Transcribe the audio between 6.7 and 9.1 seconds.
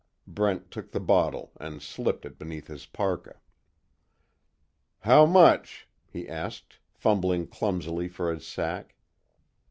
fumbling clumsily for his sack.